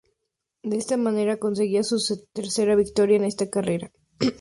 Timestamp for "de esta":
0.63-0.97